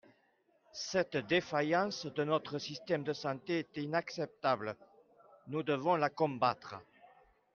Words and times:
Cette 0.73 1.15
défaillance 1.15 2.07
de 2.07 2.23
notre 2.23 2.57
système 2.57 3.03
de 3.03 3.13
santé 3.13 3.59
est 3.59 3.77
inacceptable, 3.77 4.75
nous 5.45 5.61
devons 5.61 5.95
la 5.95 6.09
combattre. 6.09 6.73